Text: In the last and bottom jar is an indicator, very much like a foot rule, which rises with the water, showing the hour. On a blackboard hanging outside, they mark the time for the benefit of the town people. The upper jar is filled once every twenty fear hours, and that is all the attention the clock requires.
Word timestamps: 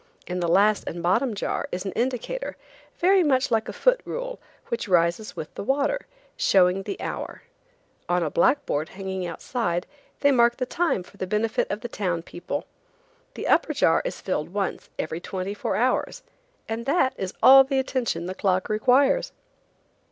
In 0.25 0.39
the 0.39 0.47
last 0.47 0.85
and 0.87 1.03
bottom 1.03 1.35
jar 1.35 1.67
is 1.71 1.85
an 1.85 1.91
indicator, 1.91 2.57
very 2.97 3.21
much 3.23 3.51
like 3.51 3.69
a 3.69 3.71
foot 3.71 4.01
rule, 4.03 4.39
which 4.69 4.87
rises 4.87 5.35
with 5.35 5.53
the 5.53 5.61
water, 5.63 6.07
showing 6.35 6.81
the 6.81 6.99
hour. 6.99 7.43
On 8.09 8.23
a 8.23 8.31
blackboard 8.31 8.89
hanging 8.89 9.27
outside, 9.27 9.85
they 10.21 10.31
mark 10.31 10.57
the 10.57 10.65
time 10.65 11.03
for 11.03 11.17
the 11.17 11.27
benefit 11.27 11.69
of 11.69 11.81
the 11.81 11.87
town 11.87 12.23
people. 12.23 12.65
The 13.35 13.45
upper 13.47 13.75
jar 13.75 14.01
is 14.03 14.19
filled 14.21 14.49
once 14.51 14.89
every 14.97 15.19
twenty 15.19 15.53
fear 15.53 15.75
hours, 15.75 16.23
and 16.67 16.87
that 16.87 17.13
is 17.15 17.35
all 17.43 17.63
the 17.63 17.77
attention 17.77 18.25
the 18.25 18.33
clock 18.33 18.69
requires. 18.69 19.31